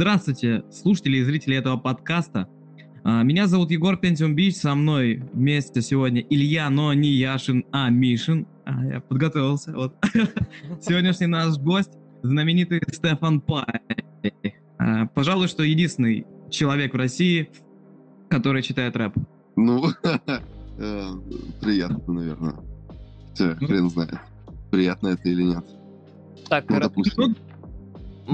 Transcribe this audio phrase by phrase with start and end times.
[0.00, 2.48] Здравствуйте, слушатели и зрители этого подкаста.
[3.04, 7.90] А, Меня зовут Егор Пентиум Бич, со мной вместе сегодня Илья, но не Яшин, а
[7.90, 8.46] Мишин.
[8.64, 9.72] А, я подготовился.
[9.74, 9.94] Вот.
[10.80, 13.82] Сегодняшний наш гость знаменитый Стефан Пай.
[14.78, 17.50] А, Пожалуй, что единственный человек в России,
[18.30, 19.12] который читает рэп.
[19.56, 19.84] Ну,
[20.78, 21.08] э,
[21.60, 22.54] приятно, наверное.
[23.28, 23.66] Хотя, Ну.
[23.66, 24.18] хрен знает,
[24.70, 25.64] приятно это или нет.
[26.48, 27.36] Так, Ну, допустим.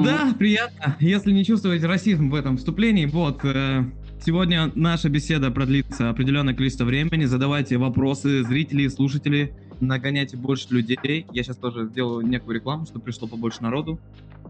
[0.04, 0.96] Да, приятно.
[1.00, 3.84] Если не чувствуете расизм в этом вступлении, вот, э,
[4.24, 7.24] сегодня наша беседа продлится определенное количество времени.
[7.24, 11.26] Задавайте вопросы, зрители, слушатели, нагоняйте больше людей.
[11.32, 13.98] Я сейчас тоже сделаю некую рекламу, чтобы пришло побольше народу.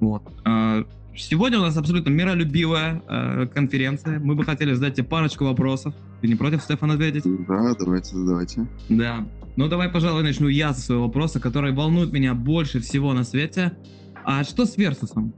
[0.01, 0.23] Вот.
[0.45, 0.85] А,
[1.19, 4.19] Сегодня у нас абсолютно миролюбивая э, конференция.
[4.19, 5.95] Мы бы хотели задать тебе парочку вопросов.
[6.21, 7.25] Ты не против, Стефан, ответить?
[7.47, 8.67] Да, давайте, давайте.
[8.91, 9.27] Да.
[9.57, 13.73] Ну давай, пожалуй, начну я со своего вопроса, который волнует меня больше всего на свете.
[14.29, 15.33] А что с Версусом?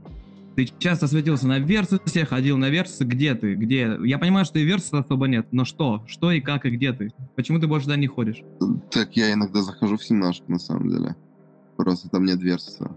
[0.55, 3.03] Ты часто светился на Версусе, ходил на Версусы.
[3.05, 3.53] Где ты?
[3.53, 3.99] Где?
[4.03, 6.03] Я понимаю, что и Версуса особо нет, но что?
[6.07, 7.13] Что и как и где ты?
[7.35, 8.41] Почему ты больше туда не ходишь?
[8.89, 11.15] Так я иногда захожу в семнашку, на самом деле.
[11.77, 12.91] Просто там нет Версуса.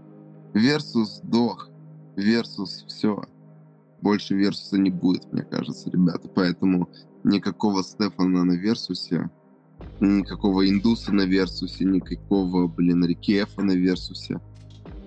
[0.55, 1.69] Версус сдох.
[2.15, 3.23] Версус все.
[4.01, 6.27] Больше Версуса не будет, мне кажется, ребята.
[6.27, 6.89] Поэтому
[7.23, 9.29] никакого Стефана на Версусе,
[9.99, 14.41] никакого Индуса на Версусе, никакого, блин, Рикефа на Версусе.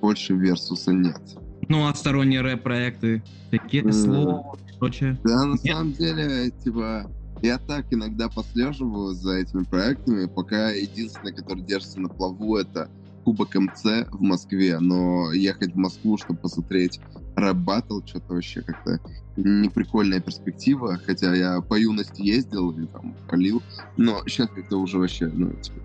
[0.01, 1.21] Больше Версуса нет.
[1.69, 3.23] Ну, а сторонние рэп-проекты?
[3.51, 3.93] Такие М.
[3.93, 5.19] слова и прочее.
[5.25, 5.61] Да, на Нет.
[5.63, 7.11] самом деле, типа,
[7.43, 12.89] я так иногда послеживаю за этими проектами, пока единственный, который держится на плаву, это
[13.25, 17.01] Кубок МЦ в Москве, но ехать в Москву, чтобы посмотреть
[17.35, 19.01] рэп баттл, что-то вообще как-то
[19.37, 23.63] неприкольная перспектива, хотя я по юности ездил и там полил,
[23.97, 25.81] но сейчас как-то уже вообще, ну, типа,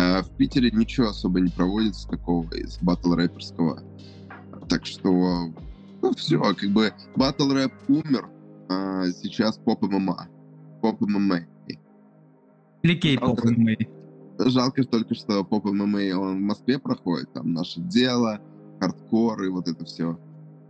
[0.00, 3.82] а в Питере ничего особо не проводится такого из батл рэперского.
[4.68, 5.50] Так что,
[6.00, 8.30] ну, все, как бы батл рэп умер,
[8.70, 10.28] а сейчас поп ММА.
[10.80, 11.40] Поп ММА.
[12.82, 13.40] Или кей-поп.
[13.44, 13.52] Жалко.
[13.52, 13.76] ММА.
[14.38, 18.40] Жалко только, что поп ММА он в Москве проходит, там наше дело,
[18.80, 20.18] хардкор и вот это все.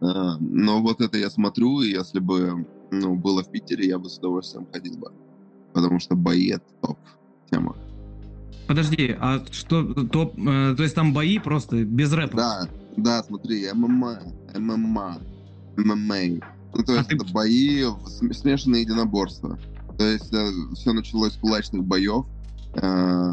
[0.01, 4.19] но вот это я смотрю, и если бы ну, было в Питере, я бы с
[4.19, 5.13] удовольствием ходил бы.
[5.73, 6.99] Потому что это топ
[7.49, 7.77] тема.
[8.67, 12.37] Подожди, а что, топ, э, то есть там бои просто без рэпа?
[12.37, 14.21] Да, да, смотри, ММА,
[14.57, 15.19] ММА,
[15.77, 16.23] ММА.
[16.73, 17.85] Ну, то А есть ты- это бои,
[18.33, 19.59] смешанные единоборства.
[19.99, 20.33] То есть
[20.75, 22.27] все началось с кулачных боев,
[22.75, 23.33] э,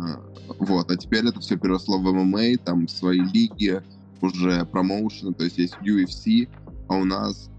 [0.59, 3.81] вот, а теперь это все переросло в ММА, там свои лиги,
[4.21, 6.49] уже промоушены, то есть есть UFC,
[6.87, 7.49] а у нас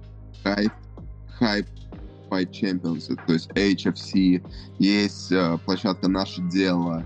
[0.44, 0.72] Hype,
[1.40, 1.68] Hype
[2.28, 4.42] Fight Champions, то есть HFC,
[4.80, 7.04] есть э, площадка «Наше дело»,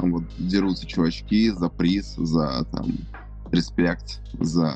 [0.00, 2.86] там вот дерутся чувачки за приз, за там
[3.52, 4.74] респект, за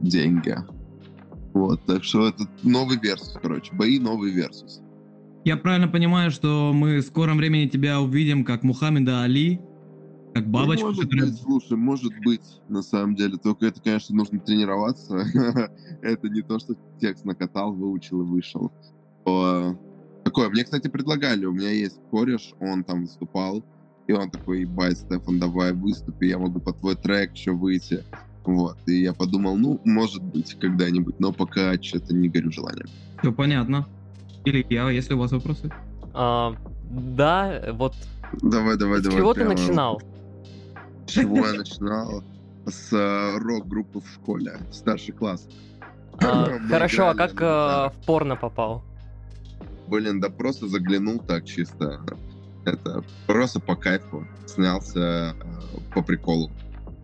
[0.00, 0.56] деньги.
[1.52, 4.80] Вот, так что это новый версус, короче, бои новый версус.
[5.44, 9.60] Я правильно понимаю, что мы в скором времени тебя увидим как Мухаммеда Али,
[10.34, 14.40] как бабочку, может которая- быть, слушай, может быть, на самом деле, только это, конечно, нужно
[14.40, 15.16] тренироваться.
[16.02, 18.72] это не то, что текст накатал, выучил и вышел.
[20.24, 23.64] Такое, мне, кстати, предлагали, у меня есть кореш, он там выступал,
[24.06, 28.04] и он такой, ебать, Стефан, давай выступи, я могу по твой трек еще выйти.
[28.44, 32.86] Вот, и я подумал, ну, может быть, когда-нибудь, но пока что-то не горю желанием.
[33.20, 33.86] Все понятно.
[34.44, 35.72] Или я, если у вас вопросы?
[36.14, 36.54] а,
[36.88, 37.94] да, вот
[38.42, 39.18] Давай, давай, с давай.
[39.18, 39.54] чего ты прямо.
[39.54, 40.02] начинал?
[41.06, 42.22] С чего я начинал?
[42.66, 45.46] С э, рок-группы в школе, старший класс.
[46.20, 48.82] А, Хорошо, а как а, в порно попал?
[49.86, 52.00] Блин, да просто заглянул так чисто.
[52.66, 54.26] Это просто по кайфу.
[54.46, 56.50] Снялся э, по приколу.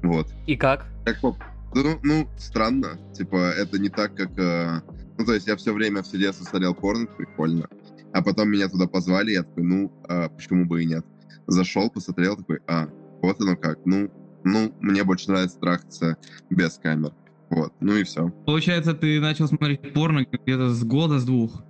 [0.03, 0.27] Вот.
[0.47, 0.87] И как?
[1.05, 1.37] Как по...
[1.75, 2.99] Ну, ну, странно.
[3.15, 4.37] Типа, это не так, как...
[4.39, 4.81] э,
[5.19, 7.69] Ну, то есть я все время все детство смотрел порно, прикольно.
[8.13, 11.07] А потом меня туда позвали, я такой, ну, а почему бы и нет?
[11.47, 12.89] Зашел, посмотрел, такой, а,
[13.23, 13.79] вот оно как.
[13.87, 14.11] Ну,
[14.45, 16.17] ну, мне больше нравится трахаться
[16.51, 17.13] без камер.
[17.51, 18.29] Вот, ну и все.
[18.47, 21.63] Получается, ты начал смотреть порно где-то с года, с двух.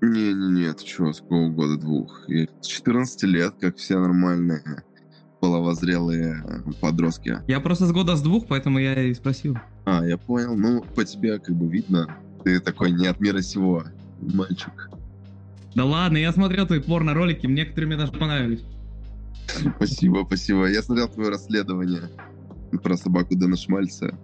[0.00, 2.28] Не-не-не, ты чего, с какого года двух?
[2.28, 4.84] И с 14 лет, как все нормальные
[5.40, 7.38] половозрелые э, подростки.
[7.46, 9.56] Я просто с года с двух, поэтому я и спросил.
[9.84, 10.56] А, я понял.
[10.56, 12.16] Ну, по тебе как бы видно.
[12.44, 13.84] Ты такой не от мира сего,
[14.20, 14.90] мальчик.
[15.74, 18.64] Да ладно, я смотрел твои порно-ролики, некоторые мне даже понравились.
[19.76, 20.66] Спасибо, спасибо.
[20.66, 22.10] Я смотрел твое расследование
[22.82, 24.18] про собаку Дэна Шмальца.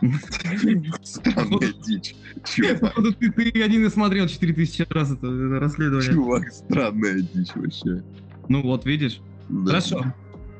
[1.02, 2.14] Странная дичь.
[2.44, 6.12] Чувак, ты, ты один и смотрел 4000 раз это, это расследование.
[6.12, 8.02] чувак, странная дичь вообще.
[8.48, 9.20] Ну вот, видишь.
[9.48, 9.66] Да.
[9.70, 10.04] Хорошо.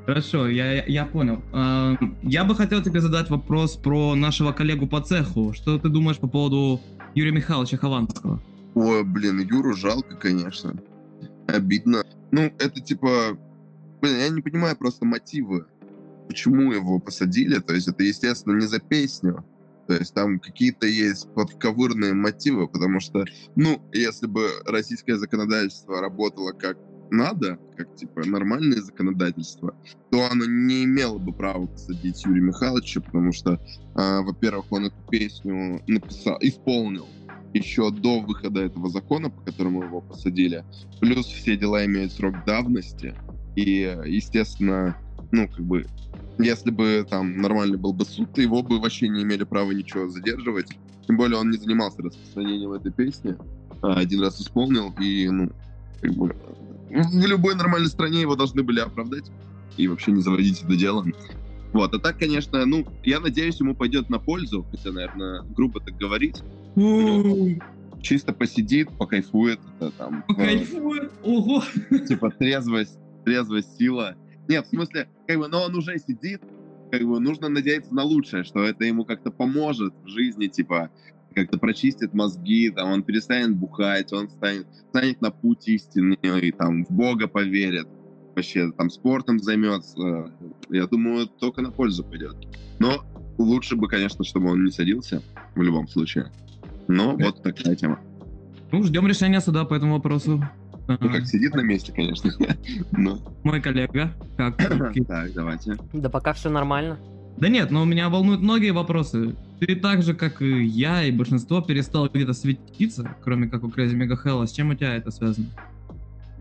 [0.07, 1.43] Хорошо, я, я- я понял.
[1.53, 5.53] А, Я бы хотел тебе задать вопрос про нашего коллегу по цеху.
[5.55, 6.81] Что ты думаешь по поводу
[7.15, 8.41] Юрия Михайловича Хованского?
[8.75, 10.75] Ой, блин, Юру жалко, конечно.
[11.47, 12.05] Обидно.
[12.31, 13.37] Ну, это типа...
[14.01, 15.67] Блин, я не понимаю просто мотивы,
[16.29, 17.59] почему его посадили.
[17.59, 19.45] То есть это, естественно, не за песню.
[19.89, 23.25] То есть там какие-то есть подковырные мотивы, потому что,
[23.57, 26.77] ну, если бы российское законодательство работало как
[27.11, 29.75] надо, как, типа, нормальное законодательство,
[30.11, 34.97] то оно не имело бы права посадить Юрия Михайловича, потому что, э, во-первых, он эту
[35.11, 37.07] песню написал, исполнил
[37.55, 40.67] еще до выхода этого закона, по которому его посадили.
[41.01, 43.15] Плюс все дела имеют срок давности.
[43.57, 44.97] И, естественно,
[45.31, 45.87] ну, как бы,
[46.39, 50.09] если бы там нормальный был бы суд, то его бы вообще не имели права ничего
[50.09, 50.69] задерживать.
[51.07, 53.37] Тем более он не занимался распространением этой песни.
[53.83, 55.51] А один раз исполнил, и, ну,
[56.01, 56.35] как бы,
[56.91, 59.31] в любой нормальной стране его должны были оправдать
[59.77, 61.05] и вообще не заводить это дело.
[61.73, 65.97] Вот, а так, конечно, ну, я надеюсь, ему пойдет на пользу, хотя, наверное, грубо так
[65.97, 66.43] говорить.
[68.01, 70.25] Чисто посидит, покайфует, это там...
[70.29, 71.63] э, Кайфует, ого!
[72.09, 74.15] типа трезвость, трезвость, сила.
[74.49, 76.43] Нет, в смысле, как бы, но он уже сидит,
[76.91, 80.91] как бы нужно надеяться на лучшее, что это ему как-то поможет в жизни, типа
[81.35, 86.85] как-то прочистит мозги, там он перестанет бухать, он станет, станет на путь истины и там
[86.85, 87.87] в Бога поверит,
[88.35, 90.33] вообще там спортом займется.
[90.71, 92.37] Я думаю, только на пользу пойдет.
[92.79, 93.05] Но
[93.37, 95.23] лучше бы, конечно, чтобы он не садился
[95.55, 96.33] в любом случае.
[96.89, 98.01] Но вот такая тема.
[98.73, 100.43] Ну, ждем решения суда по этому вопросу.
[100.89, 102.31] Ну, как сидит на месте, конечно.
[102.93, 103.19] Но...
[103.45, 104.57] Мой коллега, как?
[105.07, 105.77] Так, давайте.
[105.93, 106.99] Да пока все нормально.
[107.37, 109.37] Да нет, но меня волнуют многие вопросы.
[109.61, 113.95] Ты так же, как и я, и большинство, перестал где-то светиться, кроме как у Crazy
[113.95, 114.43] Mega Hell.
[114.43, 115.47] А с чем у тебя это связано?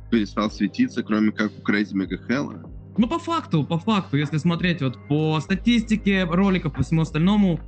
[0.10, 2.68] Перестал светиться, кроме как у Crazy Mega Hell.
[2.98, 7.60] Ну, по факту, по факту, если смотреть вот по статистике роликов, по всему остальному,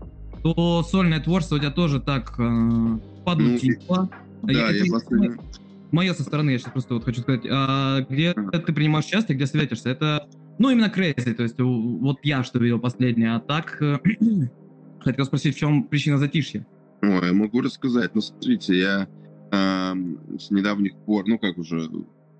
[0.41, 4.09] то сольное творчество у тебя тоже так э, подутихло.
[4.41, 5.37] Да, Я- я это последний...
[5.91, 9.47] Мое со стороны, я сейчас просто вот хочу сказать, а, где ты принимаешь участие, где
[9.47, 10.27] светишься, это,
[10.59, 13.97] ну, именно Crazy, то есть вот я что видел последнее, а так э,
[14.99, 16.65] хотел спросить, в чем причина затишья?
[17.01, 18.13] Ой, я могу рассказать.
[18.13, 19.07] Ну, смотрите, я
[19.51, 21.89] эм, с недавних пор, ну, как уже,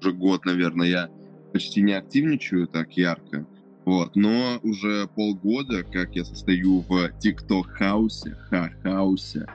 [0.01, 1.09] уже год, наверное, я
[1.51, 3.47] почти не активничаю так ярко.
[3.85, 6.91] Вот, но уже полгода, как я состою в
[7.23, 9.47] TikTok хаусе, ха-хаусе,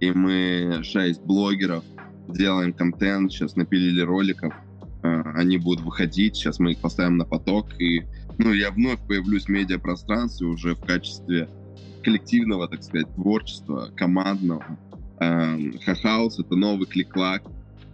[0.00, 1.84] и мы шесть блогеров
[2.28, 4.54] делаем контент, сейчас напилили роликов,
[5.02, 8.02] э, они будут выходить, сейчас мы их поставим на поток, и,
[8.38, 11.48] ну, я вновь появлюсь в медиапространстве уже в качестве
[12.02, 14.64] коллективного, так сказать, творчества, командного.
[15.18, 17.42] Эм, Хахаус— это новый клик-клак.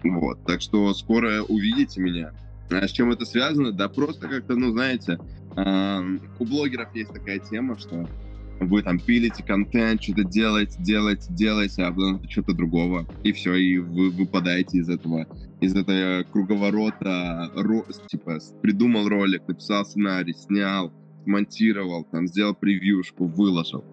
[0.03, 2.33] Вот, так что скоро увидите меня.
[2.71, 3.73] А с чем это связано?
[3.73, 5.19] Да просто как-то, ну, знаете,
[5.57, 8.07] эм, у блогеров есть такая тема, что
[8.69, 13.07] вы там пилите контент, что-то делаете, делаете, делаете, а потом что-то другого.
[13.23, 15.27] И все, и вы выпадаете из этого,
[15.61, 20.93] из этого круговорота, ро- типа, придумал ролик, написал сценарий, снял,
[21.27, 23.85] монтировал, там, сделал превьюшку, выложил.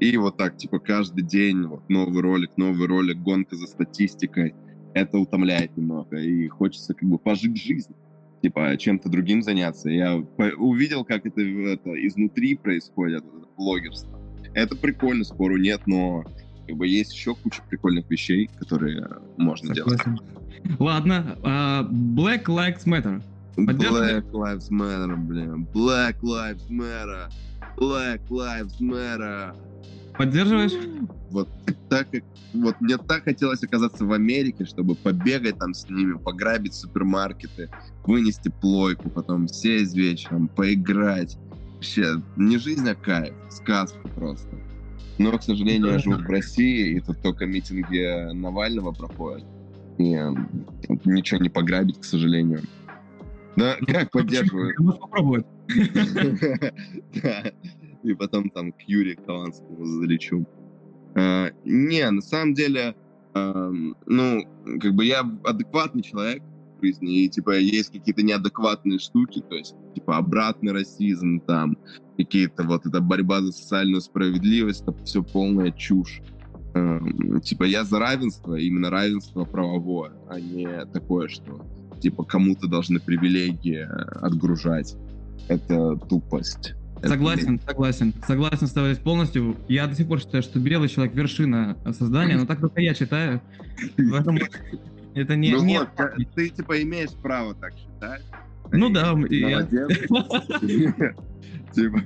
[0.00, 4.54] И вот так, типа, каждый день вот, новый ролик, новый ролик, гонка за статистикой.
[4.94, 7.94] Это утомляет немного, и хочется как бы пожить жизнь,
[8.42, 9.88] типа, чем-то другим заняться.
[9.88, 10.16] Я
[10.58, 13.24] увидел, как это, это изнутри происходит,
[13.56, 14.18] блогерство.
[14.54, 16.24] Это прикольно, спору нет, но
[16.66, 19.06] как бы есть еще куча прикольных вещей, которые
[19.36, 19.98] можно делать.
[19.98, 20.20] Согласен.
[20.78, 23.22] Ладно, а, Black Lives Matter.
[23.56, 25.66] Black Lives Matter, блин.
[25.72, 27.30] Black Lives Matter.
[27.76, 29.54] Black Lives Matter.
[30.16, 30.72] Поддерживаешь?
[31.30, 31.48] Вот
[31.88, 36.74] так как вот мне так хотелось оказаться в Америке, чтобы побегать там с ними, пограбить
[36.74, 37.70] супермаркеты,
[38.06, 41.38] вынести плойку, потом сесть вечером, поиграть.
[41.82, 44.56] Вообще, не жизнь, а кайф, сказка просто.
[45.18, 49.44] Но, к сожалению, я живу в России, и тут только митинги Навального проходят.
[49.98, 50.16] И
[51.04, 52.60] ничего не пограбить, к сожалению.
[53.56, 54.72] Да, как поддерживаю?
[54.78, 55.46] Можешь попробовать.
[57.20, 57.52] Да.
[58.04, 60.46] И потом там к Юрию Хованскому залечу.
[61.16, 62.94] А, Не, на самом деле,
[63.34, 64.44] ну,
[64.80, 66.44] как бы я адекватный человек
[66.82, 71.76] жизни, и, типа, есть какие-то неадекватные штуки, то есть, типа, обратный расизм, там,
[72.16, 76.20] какие-то вот эта борьба за социальную справедливость, это все полная чушь.
[76.74, 81.64] Ам, Типа, я за равенство, именно равенство правовое, а не такое, что,
[82.00, 83.86] типа, кому-то должны привилегии э,
[84.20, 84.96] отгружать.
[85.48, 86.74] Это тупость.
[87.04, 88.14] Согласен, согласен.
[88.26, 89.56] Согласен с тобой полностью.
[89.68, 93.40] Я до сих пор считаю, что белый человек вершина создания, но так только я читаю.
[93.96, 94.38] Поэтому
[95.14, 95.52] это не...
[95.52, 98.22] ну не- вот, ка- ты типа имеешь право так считать.
[98.70, 99.88] Ну И да, Молодец.
[101.74, 102.00] Типа,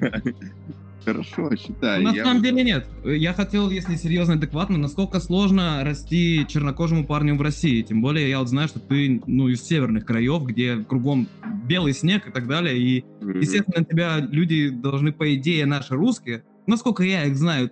[1.06, 2.02] Хорошо, считай.
[2.02, 2.88] На самом деле нет.
[3.04, 7.82] Я хотел, если серьезно, адекватно, насколько сложно расти чернокожему парню в России.
[7.82, 11.28] Тем более я вот знаю, что ты, ну, из северных краев, где кругом
[11.64, 12.76] белый снег и так далее.
[12.76, 17.70] И, естественно, тебя люди должны, по идее, наши русские, насколько я их знаю,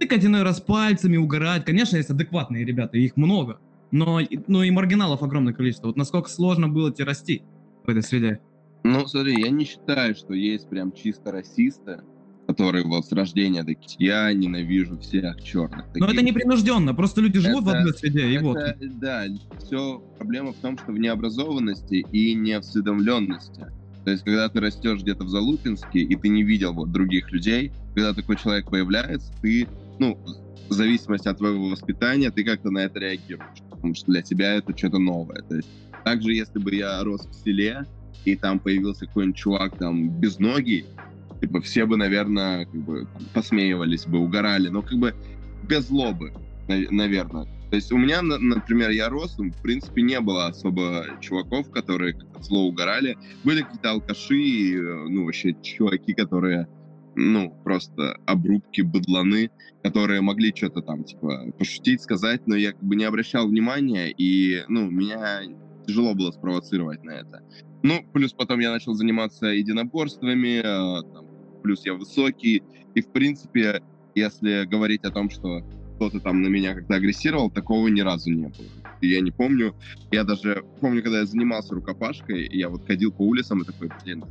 [0.00, 1.66] тыкать иной раз пальцами, угорать.
[1.66, 3.60] Конечно, есть адекватные ребята, их много.
[3.94, 5.86] Но, и- ну и маргиналов огромное количество.
[5.86, 7.44] Вот насколько сложно было тебе расти
[7.84, 8.40] в этой среде?
[8.82, 12.00] Ну, смотри, я не считаю, что есть прям чисто расисты,
[12.48, 15.86] которые вот с рождения такие, я ненавижу всех черных.
[15.94, 18.56] Но это непринужденно, просто люди живут в Это- одной среде, и вот.
[18.56, 19.24] Это, да,
[19.58, 23.64] все проблема в том, что в необразованности и неосведомленности.
[24.04, 27.70] То есть, когда ты растешь где-то в Залупинске, и ты не видел вот других людей,
[27.94, 29.68] когда такой человек появляется, ты,
[30.00, 30.18] ну,
[30.68, 34.76] в зависимости от твоего воспитания, ты как-то на это реагируешь, потому что для тебя это
[34.76, 35.42] что-то новое.
[35.42, 35.68] То есть,
[36.04, 37.84] также, если бы я рос в селе,
[38.24, 40.86] и там появился какой-нибудь чувак там без ноги,
[41.42, 45.14] типа, все бы, наверное, как бы посмеивались бы, угорали, но как бы
[45.68, 46.32] без злобы,
[46.66, 47.44] наверное.
[47.68, 51.70] То есть у меня, на- например, я рос, ну, в принципе, не было особо чуваков,
[51.70, 53.18] которые зло угорали.
[53.42, 56.68] Были какие-то алкаши, э, ну, вообще чуваки, которые,
[57.16, 59.50] ну, просто обрубки, быдланы,
[59.82, 64.64] которые могли что-то там, типа, пошутить, сказать, но я как бы не обращал внимания, и,
[64.68, 65.42] ну, меня
[65.86, 67.42] тяжело было спровоцировать на это.
[67.82, 71.26] Ну, плюс потом я начал заниматься единоборствами, э, там,
[71.62, 72.62] плюс я высокий,
[72.94, 73.82] и, в принципе,
[74.14, 75.62] если говорить о том, что
[75.96, 78.68] кто-то там на меня как-то агрессировал, такого ни разу не было.
[79.00, 79.74] Я не помню.
[80.10, 84.24] Я даже помню, когда я занимался рукопашкой, я вот ходил по улицам и такой, блин.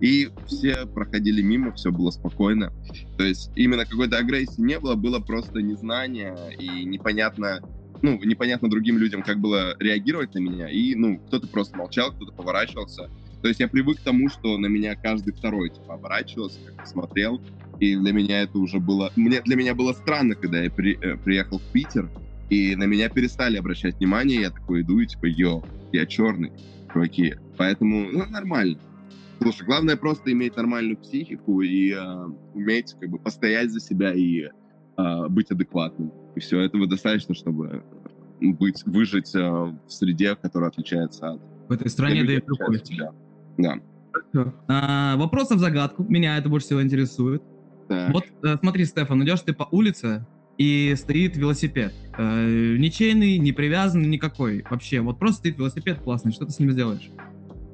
[0.00, 2.72] И все проходили мимо, все было спокойно.
[3.16, 7.60] То есть именно какой-то агрессии не было, было просто незнание и непонятно,
[8.02, 10.68] ну, непонятно другим людям, как было реагировать на меня.
[10.68, 13.08] И, ну, кто-то просто молчал, кто-то поворачивался.
[13.42, 17.40] То есть я привык к тому, что на меня каждый второй, типа, оборачивался, как-то смотрел.
[17.78, 19.12] И для меня это уже было...
[19.16, 22.10] Мне, для меня было странно, когда я при- э, приехал в Питер,
[22.48, 26.52] и на меня перестали обращать внимание, я такой иду и типа, йо, я черный,
[26.92, 27.34] чуваки.
[27.56, 28.78] Поэтому, ну, нормально.
[29.44, 34.48] Слушай, главное просто иметь нормальную психику и э, уметь как бы постоять за себя и
[34.96, 36.10] э, быть адекватным.
[36.34, 37.84] И все, этого достаточно, чтобы
[38.40, 41.42] э, быть, выжить э, в среде, которая отличается от...
[41.68, 42.82] В этой стране, да и в другой.
[43.58, 43.78] Да.
[44.66, 46.04] А, вопросов загадку.
[46.04, 47.42] Меня это больше всего интересует.
[47.88, 48.14] Так.
[48.14, 51.92] Вот э, смотри, Стефан, идешь ты по улице, и стоит велосипед.
[52.16, 54.64] Э, ничейный, не привязанный никакой.
[54.70, 56.32] Вообще, вот просто стоит велосипед классный.
[56.32, 57.10] Что ты с ним сделаешь?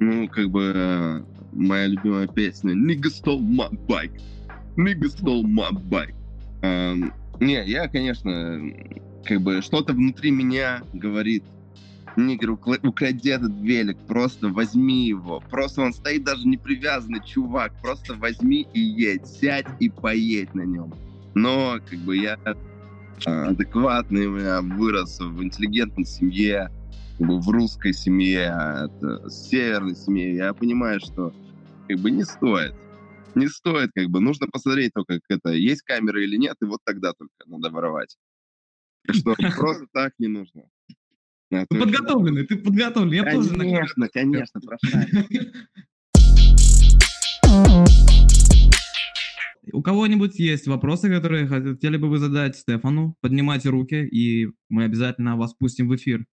[0.01, 4.21] Ну, как бы э, моя любимая песня «Nigga stole my bike».
[4.77, 6.15] «Nigga stole my bike».
[6.63, 8.61] Эм, не, я, конечно,
[9.25, 11.45] как бы что-то внутри меня говорит
[12.17, 15.41] Нигер, укради этот велик, просто возьми его.
[15.51, 17.73] Просто он стоит даже не привязанный, чувак.
[17.81, 20.93] Просто возьми и едь, сядь и поедь на нем.
[21.35, 26.71] Но, как бы, я э, адекватный, я вырос в интеллигентной семье,
[27.21, 28.47] как бы в русской семье,
[28.87, 31.35] это, северной семье, я понимаю, что
[31.87, 32.75] как бы не стоит.
[33.35, 36.81] Не стоит, как бы, нужно посмотреть только, как это, есть камеры или нет, и вот
[36.83, 38.17] тогда только надо воровать.
[39.07, 40.63] Так что просто так не нужно.
[41.53, 43.17] А Ты то- подготовленный, ты подготовленный.
[43.19, 45.27] Я тоже Конечно, конечно, прошарил.
[49.73, 53.15] У кого-нибудь есть вопросы, которые хотели бы вы задать Стефану?
[53.21, 56.25] Поднимайте руки, и мы обязательно вас пустим в эфир.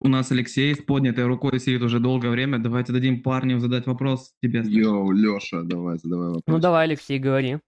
[0.00, 2.58] У нас Алексей с поднятой рукой сидит уже долгое время.
[2.58, 4.62] Давайте дадим парню задать вопрос тебе.
[4.64, 6.42] Йоу, Леша, давай, задавай вопрос.
[6.46, 7.58] Ну давай, Алексей, говори.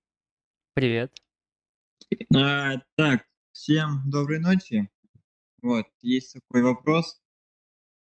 [0.75, 1.11] Привет.
[2.35, 4.91] А, так, всем доброй ночи.
[5.63, 7.21] Вот, есть такой вопрос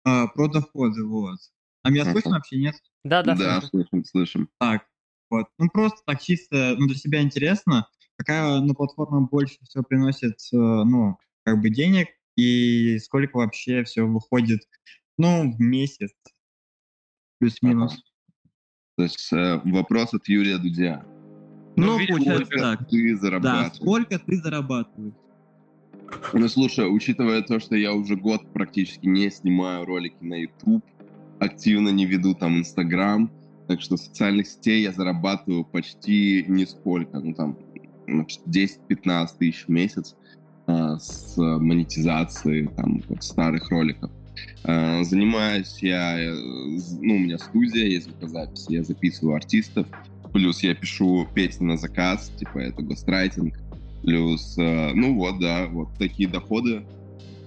[0.04, 1.38] а, про доходы, вот.
[1.84, 2.76] А меня слышно вообще, нет?
[3.04, 4.50] Да, да, Да, слышим, слышим.
[4.60, 4.88] Так,
[5.30, 5.48] вот.
[5.60, 10.56] Ну, просто так чисто ну, для себя интересно, какая ну, платформа больше всего приносит, э,
[10.56, 14.62] ну, как бы денег, и сколько вообще все выходит,
[15.18, 16.12] ну, в месяц,
[17.40, 18.04] плюс-минус.
[18.98, 21.06] То есть э, вопрос от Юрия Дудя.
[21.76, 22.90] Ну, видимо, получается Сколько так.
[22.90, 23.76] ты Да, зарабатываешь?
[23.76, 25.14] сколько ты зарабатываешь?
[26.34, 30.86] Ну, слушай, учитывая то, что я уже год практически не снимаю ролики на YouTube,
[31.40, 33.30] активно не веду там Инстаграм,
[33.68, 37.58] так что в социальных сетей я зарабатываю почти нисколько, ну там
[38.08, 40.16] ну, 10-15 тысяч в месяц
[41.00, 44.12] с монетизацией там вот старых роликов.
[44.64, 46.34] А, занимаюсь я, э,
[47.02, 49.88] ну, у меня студия, есть звукозапись, я записываю артистов,
[50.34, 53.54] плюс я пишу песни на заказ, типа это гострайтинг,
[54.06, 56.84] Плюс, э, ну вот, да, вот такие доходы.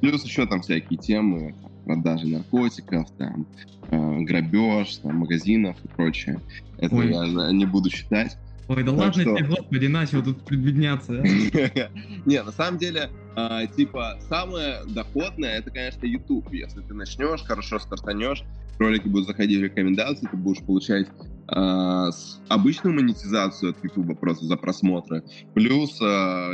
[0.00, 3.46] Плюс еще там всякие темы, там, продажи наркотиков, там,
[3.90, 6.40] э, грабеж, там, магазинов и прочее.
[6.78, 7.12] Это Ой.
[7.12, 8.36] я э, не буду считать.
[8.68, 11.14] Ой, да Так ладно что- тебе, господи, начал тут предвидняться.
[11.14, 11.22] а.
[12.26, 16.52] Не, на самом деле, а, типа, самое доходное, это, конечно, YouTube.
[16.52, 18.42] Если ты начнешь, хорошо стартанешь,
[18.78, 21.06] ролики будут заходить в рекомендации, ты будешь получать
[21.46, 22.10] а,
[22.48, 25.98] обычную монетизацию от YouTube просто за просмотры, плюс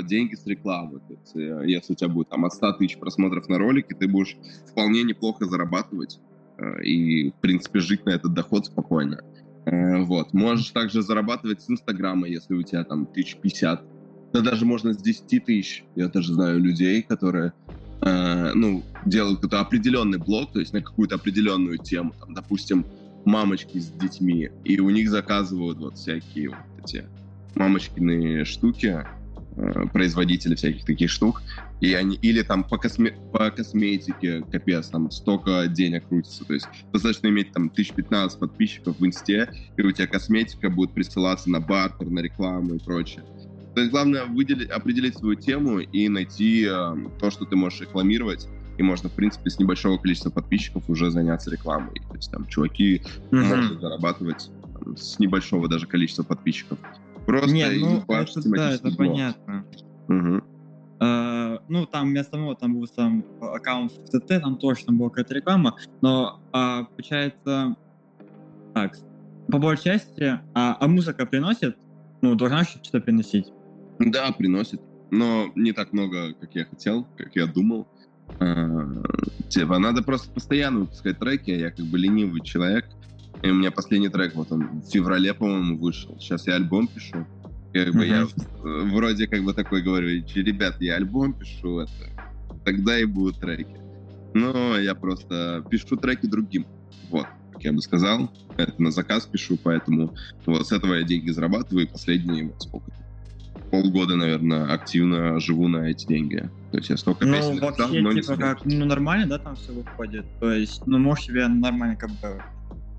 [0.05, 1.01] деньги с рекламы.
[1.01, 4.07] То есть, э, если у тебя будет там от 100 тысяч просмотров на ролике, ты
[4.07, 4.37] будешь
[4.71, 6.21] вполне неплохо зарабатывать
[6.59, 9.19] э, и, в принципе, жить на этот доход спокойно.
[9.67, 10.33] Э, Вот.
[10.33, 13.83] Можешь также зарабатывать с Инстаграма, если у тебя там 1050
[14.35, 15.85] да даже можно с 10 тысяч.
[15.95, 17.53] Я даже знаю людей, которые
[18.01, 22.85] э, ну, делают какой-то определенный блог, то есть на какую-то определенную тему, там, допустим,
[23.25, 27.05] мамочки с детьми, и у них заказывают вот всякие вот эти
[27.55, 29.07] мамочкины штуки,
[29.93, 31.43] производители всяких таких штук,
[31.81, 36.67] и они, или там по, косме- по косметике, капец, там столько денег крутится, то есть
[36.93, 42.09] достаточно иметь там 1015 подписчиков в инсте, и у тебя косметика будет присылаться на бартер,
[42.09, 43.25] на рекламу и прочее.
[43.75, 48.47] То есть главное выделить, определить свою тему и найти э, то, что ты можешь рекламировать.
[48.79, 51.95] И можно, в принципе, с небольшого количества подписчиков уже заняться рекламой.
[52.09, 56.79] То есть там чуваки могут зарабатывать там, с небольшого даже количества подписчиков.
[57.27, 59.67] Просто Не, ну, это, да, это понятно.
[60.09, 60.45] Мгм.
[61.01, 65.35] Э, ну, там вместо того, там был сам аккаунт в ТТ, там точно была какая-то
[65.35, 67.77] реклама, но а, получается
[68.75, 68.97] так,
[69.49, 71.77] по большей части, а, а музыка приносит,
[72.23, 73.53] ну, должна что-то приносить.
[73.99, 74.81] Да, приносит.
[75.11, 77.87] Но не так много, как я хотел, как я думал.
[78.41, 79.03] А,
[79.49, 82.87] Типа, надо просто постоянно выпускать треки, я как бы ленивый человек.
[83.45, 86.17] И у меня последний трек, вот он в феврале, по-моему, вышел.
[86.19, 87.27] Сейчас я альбом пишу.
[87.75, 88.31] Как бы я Мгм.
[88.65, 91.93] э, вроде как бы такой говорю, ребят, я альбом пишу, это,
[92.65, 93.77] тогда и будут треки.
[94.33, 96.67] Но я просто пишу треки другим.
[97.11, 98.33] Вот, как я бы сказал.
[98.57, 100.15] Это на заказ пишу, поэтому
[100.47, 101.87] вот с этого я деньги зарабатываю.
[101.87, 102.91] И последние, вот сколько
[103.71, 106.49] полгода, наверное, активно живу на эти деньги.
[106.71, 108.57] То есть я столько Ну, песен написал, вообще, но не типа, собираю.
[108.57, 110.25] как, ну, нормально, да, там все выходит.
[110.41, 112.43] То есть, ну, можешь себе нормально, как бы,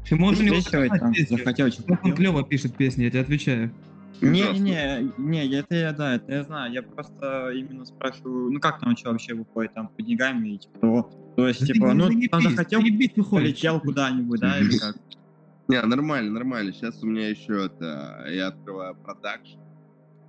[0.08, 3.22] Ты можешь у него взвешивать, сказать там, захотел, Как он клево пишет песни, я тебе
[3.22, 3.74] отвечаю.
[4.22, 4.64] Не, Ужасно.
[4.64, 6.72] не, не, не, это я, да, это я знаю.
[6.72, 10.80] Я просто именно спрашиваю, ну как там что вообще выходит, там, по деньгами и типа
[10.80, 11.12] того.
[11.36, 13.46] То есть, Да ты типа, не ну, там заебись, захотел, заебись выходит.
[13.48, 14.96] полетел куда-нибудь, да, или как?
[15.68, 16.72] Не, нормально, нормально.
[16.74, 18.24] Сейчас у меня еще это...
[18.30, 19.58] Я открываю продакшн.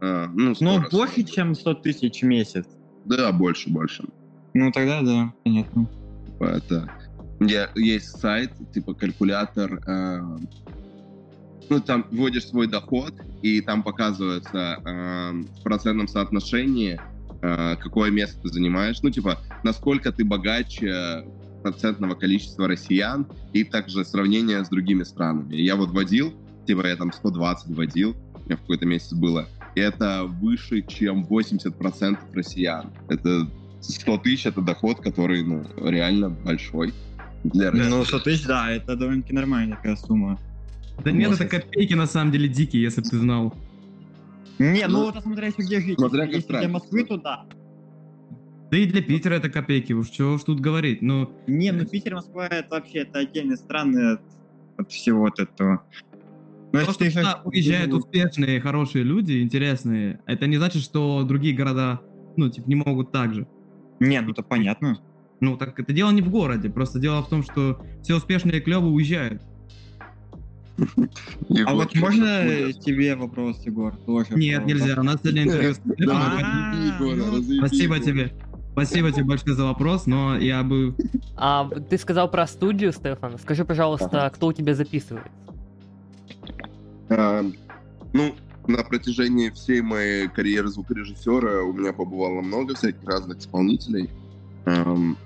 [0.00, 1.24] А, ну, Ну, больше, скоро.
[1.24, 2.66] чем 100 тысяч в месяц.
[3.04, 4.04] Да, больше, больше.
[4.54, 5.88] Ну, тогда да, понятно.
[6.40, 6.90] Это...
[7.40, 10.20] Я, есть сайт, типа калькулятор, э,
[11.68, 17.01] ну, там вводишь свой доход, и там показывается э, в процентном соотношении,
[17.42, 21.25] э, какое место ты занимаешь, ну, типа, насколько ты богаче
[21.62, 25.57] процентного количества россиян, и также сравнение с другими странами.
[25.57, 26.33] Я вот вводил,
[26.66, 31.25] типа, я там 120 вводил, у меня в какой-то месяц было, и это выше, чем
[31.25, 32.92] 80% россиян.
[33.09, 36.94] Это 100 тысяч, это доход, который, ну, реально большой
[37.44, 37.88] для России.
[37.88, 40.38] Ну, 100 тысяч, да, это довольно-таки нормальная такая сумма.
[41.05, 43.55] Да нет, это копейки на самом деле дикие, если бы ты знал.
[44.59, 45.99] Не, ну, Ну, вот смотря еще где жить.
[45.99, 46.68] смотря Если как для.
[46.68, 47.44] Москвы, то да.
[48.70, 51.03] Да и для Питера это копейки, уж чего уж тут говорить.
[51.03, 54.20] Ну, Не, ну Питер, Москва, это вообще это отдельные страны от,
[54.79, 55.85] от всего вот этого.
[56.72, 60.18] Ну, если просто ты туда ещё- уезжают успешные, хорошие люди, интересные.
[60.27, 62.01] Это не значит, что другие города,
[62.37, 63.46] ну, типа, не могут так же.
[64.01, 64.99] Не, ну это понятно.
[65.40, 68.88] Ну, так это дело не в городе, просто дело в том, что все успешные клевы
[68.88, 69.42] уезжают.
[71.66, 73.96] А вот можно тебе вопрос, Егор?
[73.96, 78.33] Тоже Нет, нельзя, у нас сегодня интервью с Стефаном, А, ну, Спасибо тебе.
[78.72, 80.94] Спасибо тебе большое за вопрос, но я бы...
[81.35, 83.38] А ты сказал про студию, Стефан.
[83.38, 85.25] Скажи, пожалуйста, кто у тебя записывает?
[87.09, 87.42] А,
[88.12, 88.35] ну,
[88.66, 94.11] на протяжении всей моей карьеры звукорежиссера у меня побывало много всяких разных исполнителей.
[94.66, 95.16] Ам,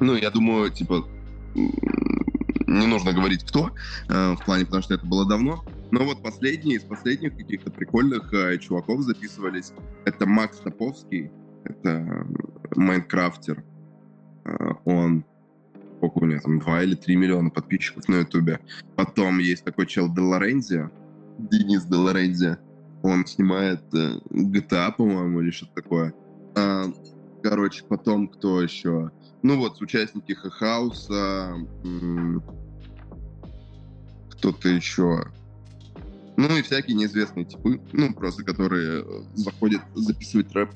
[0.00, 1.06] ну, я думаю, типа,
[1.54, 3.70] не нужно говорить кто,
[4.08, 5.64] э, в плане, потому что это было давно.
[5.90, 9.72] Но вот последние из последних каких-то прикольных э, чуваков записывались.
[10.04, 11.30] Это Макс Топовский,
[11.64, 12.26] это
[12.74, 13.64] майнкрафтер.
[14.44, 15.24] Э, он
[15.98, 18.60] сколько у него там, 2 или 3 миллиона подписчиков на Ютубе.
[18.96, 20.90] Потом есть такой чел Делорензи,
[21.38, 22.56] Денис Делорензи.
[23.02, 26.14] Он снимает э, GTA, по-моему, или что-то такое.
[27.44, 29.10] Короче, потом кто еще?
[29.42, 31.52] Ну вот, участники Хауса,
[34.30, 35.24] кто-то еще.
[36.38, 40.70] Ну и всякие неизвестные типы, ну просто которые э, заходят записывать рэп.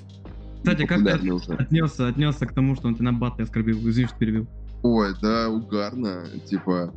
[0.58, 1.54] Кстати, как ты уже.
[1.54, 3.78] отнесся, отнесся к тому, что он тебя на батле оскорбил?
[3.88, 4.46] Извини, что перебил.
[4.82, 6.26] Ой, да, угарно.
[6.44, 6.92] Типа,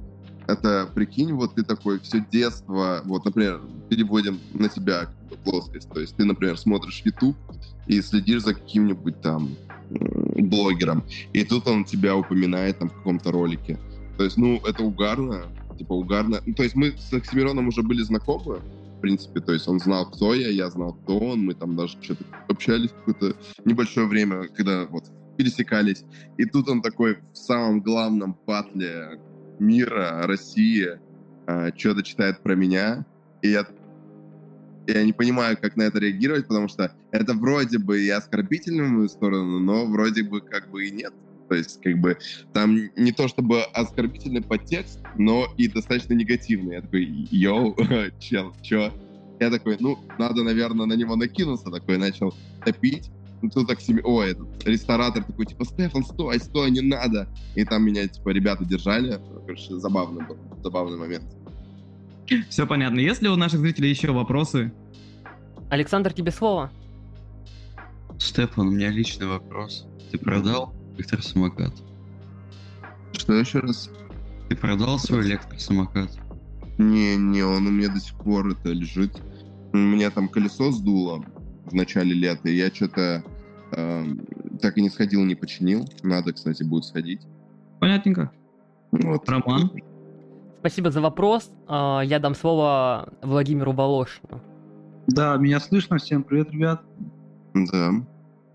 [0.51, 5.09] Это, прикинь, вот ты такой все детство, вот, например, переводим на тебя
[5.45, 5.89] плоскость.
[5.89, 7.37] То есть ты, например, смотришь YouTube
[7.87, 9.55] и следишь за каким-нибудь там
[9.89, 13.79] блогером, и тут он тебя упоминает там в каком-то ролике.
[14.17, 16.41] То есть, ну, это угарно, типа угарно.
[16.45, 18.59] Ну, то есть мы с Оксимироном уже были знакомы,
[18.97, 21.97] в принципе, то есть он знал, кто я, я знал, кто он, мы там даже
[22.01, 25.05] что-то общались какое-то небольшое время, когда вот
[25.37, 26.03] пересекались.
[26.37, 29.19] И тут он такой в самом главном патле
[29.59, 30.99] мира, России,
[31.47, 33.05] э, что-то читает про меня,
[33.41, 33.65] и я
[34.87, 38.89] я не понимаю, как на это реагировать, потому что это вроде бы и оскорбительно в
[38.89, 41.13] мою сторону, но вроде бы как бы и нет.
[41.49, 42.17] То есть, как бы,
[42.53, 46.75] там не то чтобы оскорбительный подтекст, но и достаточно негативный.
[46.75, 47.75] Я такой, йоу,
[48.19, 48.93] чел, чё?
[49.39, 52.33] Я такой, ну, надо, наверное, на него накинуться, такой, начал
[52.63, 53.11] топить.
[53.41, 57.27] Ну, тут так себе, о, этот ресторатор такой, типа, Стефан, стой, стой, не надо.
[57.55, 59.19] И там меня, типа, ребята держали.
[59.45, 61.25] Короче, забавный был, забавный момент.
[62.49, 62.99] Все понятно.
[62.99, 64.71] Есть ли у наших зрителей еще вопросы?
[65.69, 66.71] Александр, тебе слово.
[68.19, 69.87] Стефан, у меня личный вопрос.
[70.11, 71.73] Ты продал электросамокат?
[73.13, 73.89] Что еще раз?
[74.49, 76.11] Ты продал свой электросамокат?
[76.77, 79.21] Не, не, он у меня до сих пор это лежит.
[79.73, 81.23] У меня там колесо сдуло
[81.65, 83.23] в начале лета, и я что-то
[83.71, 85.87] так и не сходил, не починил.
[86.03, 87.21] Надо, кстати, будет сходить.
[87.79, 88.31] Понятненько.
[88.91, 89.27] Вот.
[89.29, 89.71] Роман?
[90.59, 91.51] Спасибо за вопрос.
[91.67, 94.41] А, Я дам слово Владимиру Волошину.
[95.07, 95.97] Да, меня слышно.
[95.97, 96.81] Всем привет, ребят.
[97.53, 97.91] Да.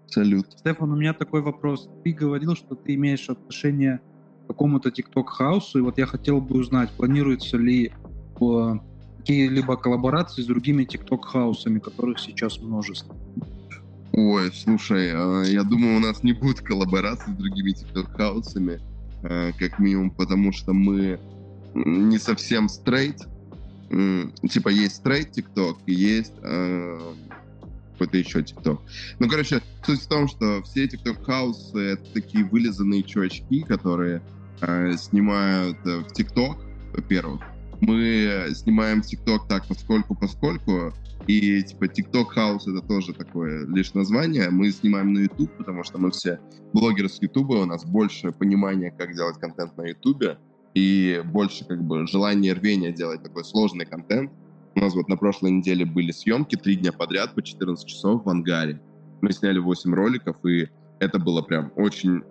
[0.07, 0.47] Салют.
[0.53, 1.89] Стефан, у меня такой вопрос.
[2.05, 4.01] Ты говорил, что ты имеешь отношение
[4.45, 7.93] к какому-то TikTok хаусу, и вот я хотел бы узнать, планируется ли
[8.41, 8.73] э,
[9.19, 13.17] какие-либо коллаборации с другими TikTok хаусами, которых сейчас множество.
[14.17, 18.81] Ой, слушай, э, я думаю, у нас не будет коллаборации с другими TikTok-хаусами,
[19.23, 21.21] э, как минимум, потому что мы
[21.75, 23.19] не совсем стрейт.
[24.49, 26.99] Типа есть стрейт и есть э,
[27.93, 28.79] какой-то еще TikTok.
[29.19, 34.23] Ну, короче, суть в том, что все TikTok-хаусы— это такие вылизанные чувачки, которые
[34.97, 36.57] снимают э, в TikTok,
[36.95, 37.43] во-первых.
[37.81, 40.93] Мы снимаем TikTok так поскольку поскольку,
[41.27, 44.51] и типа TikTok House это тоже такое лишь название.
[44.51, 46.39] Мы снимаем на YouTube, потому что мы все
[46.73, 50.39] блогеры с YouTube, у нас больше понимания, как делать контент на YouTube,
[50.75, 54.31] и больше как бы желания рвения делать такой сложный контент.
[54.75, 58.29] У нас вот на прошлой неделе были съемки три дня подряд по 14 часов в
[58.29, 58.81] ангаре.
[59.23, 60.69] Мы сняли 8 роликов, и
[61.01, 62.23] это было прям очень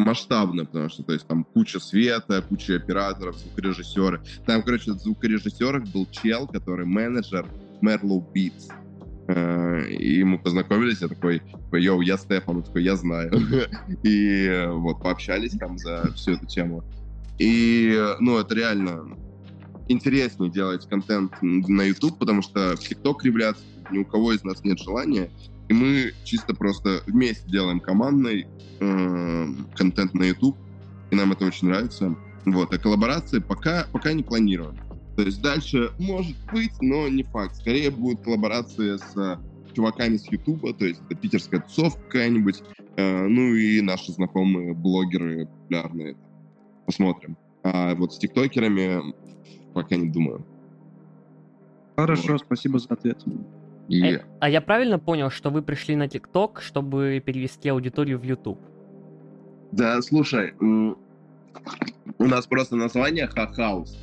[0.00, 4.22] масштабно, потому что то есть там куча света, куча операторов, звукорежиссеры.
[4.46, 7.46] Там, короче, в звукорежиссерах был чел, который менеджер
[7.82, 8.70] Merlow Beats.
[9.28, 13.32] Э, И мы познакомились, я такой, типа, йоу, я Стефан, он такой, я знаю.
[14.02, 16.82] И э, вот, пообщались там за всю эту тему.
[17.38, 19.16] И, ну, это реально
[19.88, 24.62] интереснее делать контент на YouTube, потому что в TikTok кривляться ни у кого из нас
[24.64, 25.30] нет желания.
[25.70, 28.48] И мы чисто просто вместе делаем командный
[28.80, 30.56] э, контент на YouTube,
[31.12, 32.16] и нам это очень нравится.
[32.44, 34.76] Вот, а коллаборации пока, пока не планируем.
[35.16, 37.54] То есть дальше может быть, но не факт.
[37.54, 39.36] Скорее будут коллаборации с э,
[39.72, 42.64] чуваками с Ютуба, то есть это питерская тусовка какая-нибудь,
[42.96, 46.16] э, ну и наши знакомые блогеры популярные.
[46.84, 47.36] Посмотрим.
[47.62, 49.14] А вот с тиктокерами
[49.72, 50.44] пока не думаю.
[51.94, 53.24] Хорошо, спасибо за ответ.
[53.90, 58.22] И А, а я правильно понял, что вы пришли на TikTok, чтобы перевести аудиторию в
[58.22, 58.60] YouTube?
[59.72, 63.98] Да, слушай, у нас просто название Хахаус.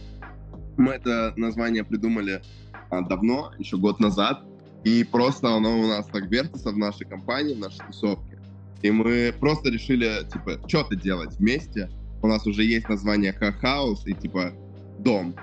[0.76, 2.42] Мы это название придумали
[2.90, 4.44] а, давно, еще год назад,
[4.84, 8.40] и просто оно у нас так вертится в нашей компании, в нашей тусовке.
[8.82, 11.90] И мы просто решили, типа, что-то делать вместе.
[12.22, 14.52] У нас уже есть название Хахаус и, типа,
[15.00, 15.34] дом.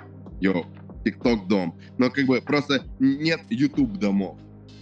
[0.41, 0.67] Йоу,
[1.05, 1.75] TikTok дом.
[1.99, 4.39] Но как бы просто нет YouTube домов.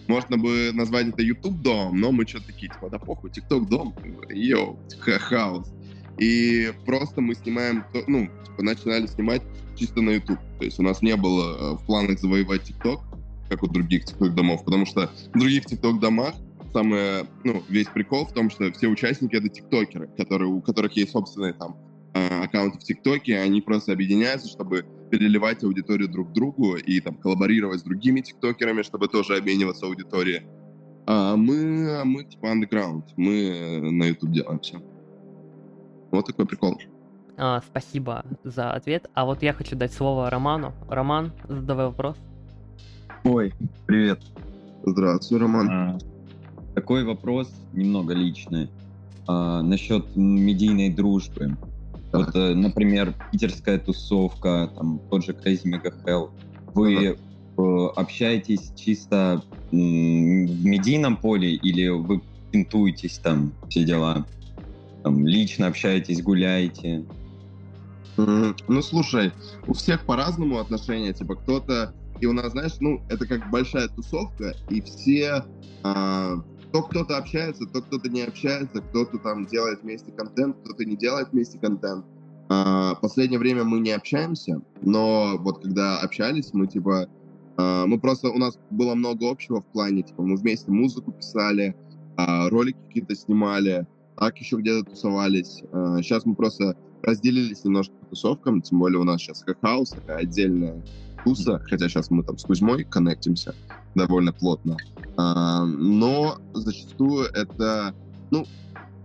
[0.09, 3.95] Можно бы назвать это YouTube дом, но мы что-то такие, типа, да похуй, TikTok дом,
[4.31, 5.73] йоу, house.
[6.19, 9.43] И просто мы снимаем, ну, типа, начинали снимать
[9.77, 10.41] чисто на YouTube.
[10.59, 13.01] То есть у нас не было э, в планах завоевать TikTok,
[13.49, 16.35] как у других TikTok домов, потому что в других TikTok домах
[16.73, 21.13] самое, ну, весь прикол в том, что все участники это тиктокеры, которые, у которых есть
[21.13, 21.77] собственные там
[22.15, 27.81] э, аккаунты в ТикТоке, они просто объединяются, чтобы переливать аудиторию друг другу и там коллаборировать
[27.81, 30.47] с другими тиктокерами, чтобы тоже обмениваться аудиторией.
[31.07, 34.79] А мы, мы типа underground, мы э, на YouTube делаем все.
[36.11, 36.81] Вот такой прикол.
[37.37, 39.11] А, спасибо за ответ.
[39.13, 40.73] А вот я хочу дать слово Роману.
[40.89, 42.17] Роман, задавай вопрос.
[43.25, 43.53] Ой,
[43.87, 44.21] привет.
[44.87, 45.69] Здравствуй, Роман.
[45.71, 45.99] А,
[46.75, 48.71] Такой вопрос немного личный.
[49.29, 51.55] А, насчет медийной дружбы.
[52.13, 56.31] Вот, э, например, питерская тусовка, там тот же Crazy Mega Hell.
[56.75, 57.17] Вы
[57.57, 62.21] э, общаетесь чисто в медийном поле или вы
[62.51, 64.27] пинтуетесь там, все дела?
[65.03, 67.05] Там, лично общаетесь, гуляете?
[68.17, 69.33] Ну, слушай,
[69.67, 71.95] у всех по-разному отношения, типа, кто-то...
[72.21, 75.45] И у нас, знаешь, ну, это как большая тусовка, и все...
[75.83, 76.37] а,
[76.73, 81.29] то кто-то общается, то кто-то не общается, кто-то там делает вместе контент, кто-то не делает
[81.33, 82.05] вместе контент.
[82.49, 87.09] А, последнее время мы не общаемся, но вот когда общались, мы, типа...
[87.57, 88.31] а, мы просто...
[88.31, 91.77] У нас было много общего в плане, типа, мы вместе музыку писали,
[92.17, 95.63] а, ролики какие-то снимали, так еще где-то тусовались.
[96.03, 100.83] сейчас мы просто разделились немножко по тусовкам, тем более у нас сейчас хаус, такая отдельная
[101.25, 103.55] туса, хотя сейчас мы там с Кузьмой коннектимся
[103.95, 104.77] довольно плотно.
[105.17, 107.95] А, но зачастую это,
[108.31, 108.47] ну,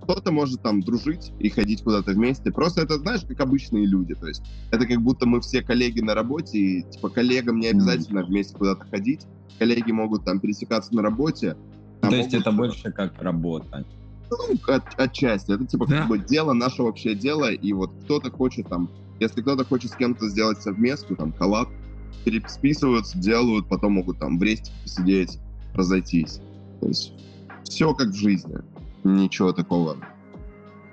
[0.01, 2.51] кто-то может там дружить и ходить куда-то вместе.
[2.51, 4.15] Просто это, знаешь, как обычные люди.
[4.15, 8.23] То есть это как будто мы все коллеги на работе, и типа коллегам не обязательно
[8.23, 9.25] вместе куда-то ходить.
[9.59, 11.57] Коллеги могут там пересекаться на работе.
[12.01, 13.83] а То есть это больше как работа.
[14.29, 15.51] ну, от- отчасти.
[15.51, 15.97] Это типа Да.
[15.99, 19.95] как бы дело, наше общее дело, и вот кто-то хочет там, если кто-то хочет с
[19.95, 21.69] кем-то сделать совместку, там, коллаб,
[22.25, 25.39] переписываются, делают, потом могут там в рейсте посидеть,
[25.73, 26.41] разойтись.
[26.81, 27.13] То есть
[27.63, 28.57] все как в жизни.
[29.03, 29.97] Ничего такого.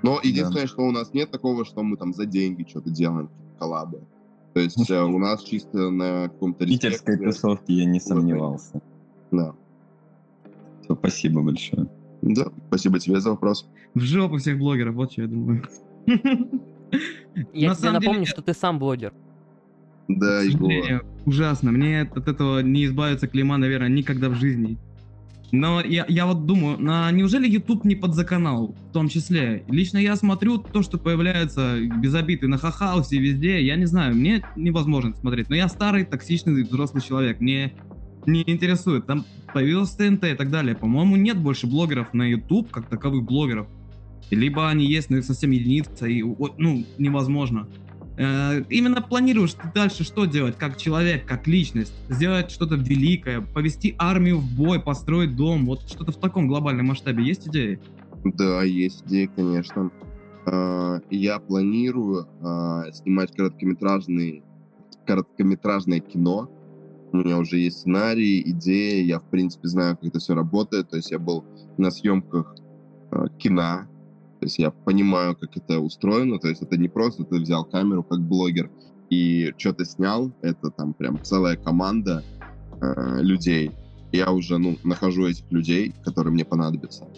[0.02, 4.02] Но единственное, что у нас нет такого, что мы там за деньги что-то делаем, коллабы.
[4.52, 8.80] То есть э, у нас чисто на каком-то В питерской тусовке я не сомневался.
[9.30, 9.54] Да.
[10.82, 11.88] Спасибо большое.
[12.22, 13.66] да, спасибо тебе за вопрос.
[13.94, 15.64] В жопу всех блогеров, вот что я думаю.
[17.52, 19.12] Я На тебе напомню, что ты сам блогер.
[20.08, 21.04] Да, Егор.
[21.24, 21.72] ужасно.
[21.72, 24.78] Мне от этого не избавиться клейма, наверное, никогда в жизни.
[25.52, 29.64] Но я, я вот думаю, на, неужели YouTube не подзаканал в том числе?
[29.68, 33.64] Лично я смотрю то, что появляется без обид и на Хахаусе, везде.
[33.64, 35.48] Я не знаю, мне невозможно смотреть.
[35.48, 37.40] Но я старый, токсичный взрослый человек.
[37.40, 37.72] Мне
[38.26, 39.06] не интересует.
[39.06, 40.74] Там появился ТНТ и так далее.
[40.74, 43.68] По-моему, нет больше блогеров на YouTube, как таковых блогеров.
[44.30, 47.68] Либо они есть, но их совсем единица, и ну, невозможно.
[48.16, 53.94] Э, Именно планируешь ты дальше что делать, как человек, как личность, сделать что-то великое, повести
[53.98, 57.24] армию в бой, построить дом, вот что-то в таком глобальном масштабе.
[57.24, 57.80] Есть идеи?
[58.24, 59.90] Да, есть идеи, конечно.
[60.46, 64.42] А, Я планирую а, снимать короткометражный,
[65.06, 66.50] короткометражное кино.
[67.12, 70.90] У меня уже есть сценарий, идеи, я, в принципе, знаю, как это все работает.
[70.90, 71.44] То есть я был
[71.78, 72.56] на съемках
[73.38, 73.86] кино,
[74.44, 76.38] то есть я понимаю, как это устроено.
[76.38, 78.70] То есть это не просто ты взял камеру как блогер
[79.08, 80.30] и что-то снял.
[80.42, 82.22] Это там прям целая команда
[82.78, 83.70] а, людей.
[84.12, 87.08] Я уже, ну, нахожу этих людей, которые мне понадобятся.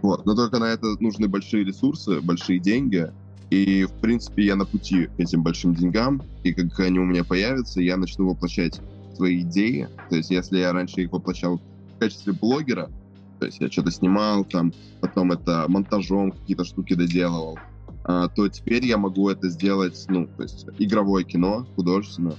[0.00, 0.26] Вот.
[0.26, 3.10] Но только на это нужны большие ресурсы, большие деньги.
[3.50, 6.22] И, в принципе, я на пути к этим большим деньгам.
[6.44, 8.80] И как они у меня появятся, я начну воплощать
[9.16, 9.88] свои идеи.
[10.08, 11.60] То есть, если я раньше их воплощал
[11.96, 12.88] в качестве блогера,
[13.38, 17.58] то есть я что-то снимал, там, потом это монтажом какие-то штуки доделывал,
[18.04, 22.34] а, то теперь я могу это сделать, ну, то есть игровое кино, художественно,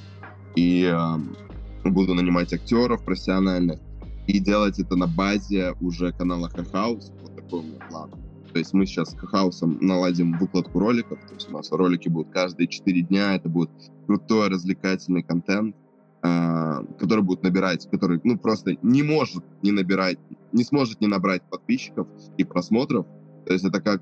[0.55, 1.35] и ам,
[1.83, 3.79] буду нанимать актеров профессиональных,
[4.27, 7.13] и делать это на базе уже канала Хахаус.
[7.21, 8.11] Вот такой у меня план.
[8.51, 11.19] То есть мы сейчас с Хахаусом наладим выкладку роликов.
[11.27, 13.35] То есть у нас ролики будут каждые 4 дня.
[13.35, 13.69] Это будет
[14.05, 15.86] крутой развлекательный контент, а,
[16.21, 20.17] который будет набирать, который ну просто не может не набирать,
[20.51, 23.05] не сможет не набрать подписчиков и просмотров.
[23.45, 24.01] То есть это как,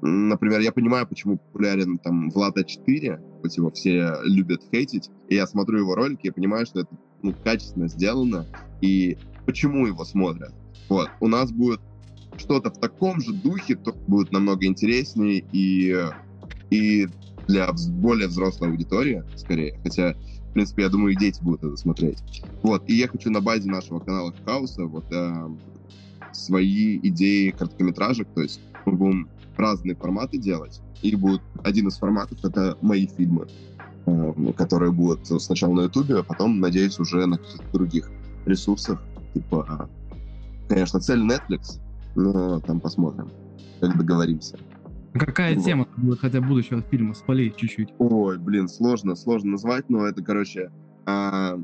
[0.00, 5.46] например, я понимаю, почему популярен там Влада 4, хоть его все любят хейтить, и я
[5.46, 8.46] смотрю его ролики и понимаю, что это ну, качественно сделано,
[8.80, 10.54] и почему его смотрят.
[10.88, 11.08] Вот.
[11.20, 11.80] У нас будет
[12.36, 15.96] что-то в таком же духе, то будет намного интереснее и,
[16.70, 17.08] и
[17.48, 19.78] для более взрослой аудитории, скорее.
[19.82, 20.14] Хотя,
[20.56, 22.42] принципе, я думаю, и дети будут это смотреть.
[22.62, 22.82] Вот.
[22.88, 25.48] И я хочу на базе нашего канала Хауса вот э,
[26.32, 30.80] свои идеи короткометражек, то есть мы будем разные форматы делать.
[31.02, 33.48] И будет один из форматов— это мои фильмы,
[34.06, 38.10] э, которые будут сначала на Ютубе, а потом, надеюсь, уже на каких-то других
[38.46, 39.02] ресурсах.
[39.34, 39.90] Типа,
[40.70, 41.80] конечно, цель Netflix,
[42.14, 43.30] но там посмотрим,
[43.80, 44.56] как договоримся.
[45.18, 45.64] Какая Вот.
[45.64, 47.14] тема будет хотя будущего фильма?
[47.14, 47.94] Спали чуть-чуть.
[47.98, 50.70] Ой, блин, сложно, сложно назвать, но это, короче,
[51.04, 51.58] а,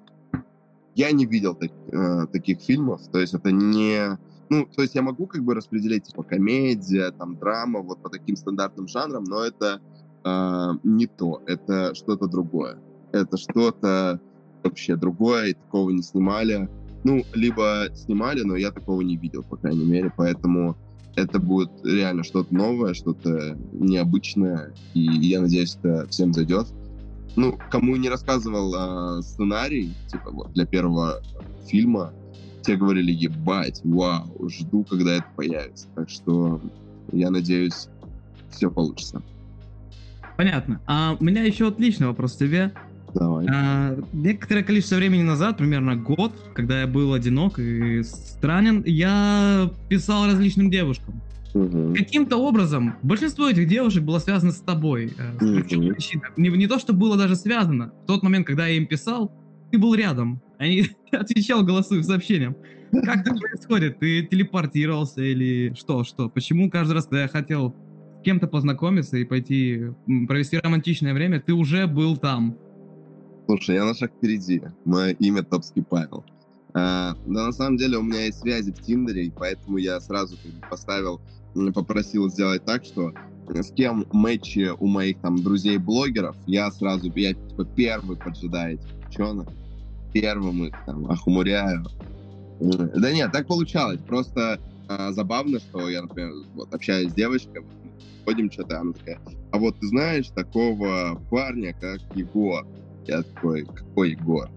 [0.94, 4.18] я не видел так- а, таких фильмов, то есть это не...
[4.50, 8.36] Ну, то есть я могу как бы распределить, типа, комедия, там, драма, вот по таким
[8.36, 9.80] стандартным жанрам, но это
[10.24, 12.78] а, не то, это что-то другое.
[13.12, 14.20] Это что-то
[14.62, 16.68] вообще другое, и такого не снимали.
[17.04, 20.76] Ну, либо снимали, но я такого не видел, по крайней мере, поэтому
[21.16, 26.68] это будет реально что-то новое, что-то необычное, и я надеюсь, это всем зайдет.
[27.36, 31.22] Ну, кому не рассказывал а, сценарий, типа вот для первого
[31.66, 32.12] фильма,
[32.62, 35.88] те говорили, ебать, вау, жду, когда это появится.
[35.94, 36.60] Так что
[37.10, 37.88] я надеюсь,
[38.50, 39.22] все получится.
[40.36, 40.80] Понятно.
[40.86, 42.72] А у меня еще отличный вопрос тебе.
[43.14, 43.46] Давай.
[43.50, 50.26] А, некоторое количество времени назад, примерно год, когда я был одинок и странен, я писал
[50.26, 51.20] различным девушкам.
[51.54, 51.94] Мгм.
[51.94, 55.12] Каким-то образом большинство этих девушек было связано с тобой.
[55.38, 55.96] причиной.
[56.36, 57.92] Не, не то, что было даже связано.
[58.04, 59.30] В тот момент, когда я им писал,
[59.70, 60.40] ты был рядом.
[60.58, 62.56] Они отвечал голосовым сообщением.
[63.04, 63.98] Как это происходит?
[63.98, 66.04] Ты телепортировался или что?
[66.04, 66.28] Что?
[66.28, 67.74] Почему каждый раз, когда я хотел
[68.20, 69.80] с кем-то познакомиться и пойти
[70.28, 72.56] провести романтичное время, ты уже был там?
[73.46, 74.62] Слушай, я на шаг впереди.
[74.84, 76.24] Мое имя Топский Павел.
[76.74, 80.38] А, да, на самом деле у меня есть связи в Тиндере, и поэтому я сразу
[80.70, 81.20] поставил,
[81.74, 83.12] попросил сделать так, что
[83.48, 88.88] э, с кем матчи у моих там друзей-блогеров, я сразу, я типа первый поджидаю этих
[89.00, 89.48] девчонок,
[90.14, 91.84] первым их там охмуряю.
[92.60, 94.00] М, Да нет, так получалось.
[94.06, 97.66] Просто а, забавно, что я, например, вот общаюсь с девочкой,
[98.24, 102.64] ходим что-то, она такая, а вот ты знаешь такого парня, как Егор?
[103.06, 104.48] Я такой, какой Егор?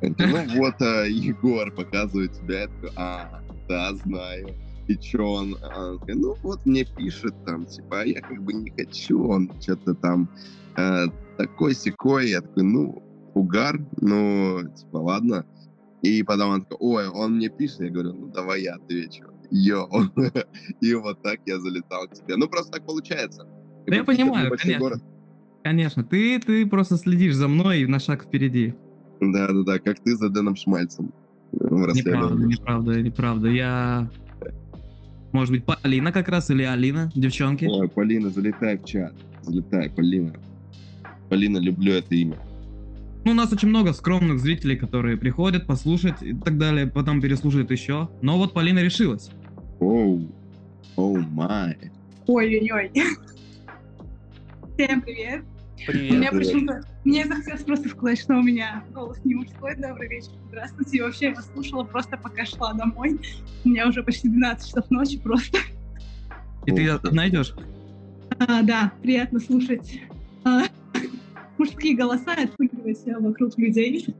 [0.00, 2.62] Я такой, ну вот а, Егор показывает тебя.
[2.62, 4.54] Я такой, а, да, знаю.
[4.88, 5.56] И чё он?
[5.62, 9.22] А Она такая, ну вот мне пишет там, типа, а я как бы не хочу,
[9.22, 10.30] он что-то там
[10.76, 12.30] э, такой секой.
[12.30, 13.02] Я такой, ну,
[13.34, 15.44] угар, ну, типа, ладно.
[16.02, 19.24] И потом он такой, ой, он мне пишет, я говорю, ну давай я отвечу.
[19.50, 20.04] Йоу.
[20.80, 22.36] И вот так я залетал к тебе.
[22.36, 23.46] Ну, просто так получается.
[23.86, 24.78] Да я понимаю, конечно.
[24.78, 25.02] город.
[25.68, 28.72] Конечно, ты, ты просто следишь за мной на шаг впереди.
[29.20, 31.12] Да-да-да, как ты за Дэном Шмальцем.
[31.52, 33.48] в Неправда, неправда, неправда.
[33.48, 34.08] Я...
[35.32, 37.66] Может быть, Полина как раз или Алина, девчонки?
[37.66, 39.12] Ой, Полина, залетай в чат.
[39.42, 40.32] Залетай, Полина.
[41.28, 42.38] Полина, люблю это имя.
[43.26, 47.70] Ну, у нас очень много скромных зрителей, которые приходят послушать и так далее, потом переслушают
[47.70, 48.08] еще.
[48.22, 49.32] Но вот Полина решилась.
[49.80, 50.32] Оу,
[50.96, 51.76] оу май.
[52.26, 52.90] Ой-ой-ой.
[54.78, 55.44] Всем привет.
[55.86, 56.12] Привет.
[56.12, 56.82] меня почему-то...
[57.04, 59.76] Мне захотелось просто сказать, что у меня голос не мужской.
[59.76, 60.98] Добрый вечер, здравствуйте.
[60.98, 63.18] И вообще я вас слушала просто пока шла домой.
[63.64, 65.58] У меня уже почти 12 часов ночи просто.
[66.66, 67.54] И ты идешь?
[68.38, 70.00] А, да, приятно слушать
[70.44, 70.64] а,
[71.56, 74.14] мужские голоса и отпугивать вокруг людей.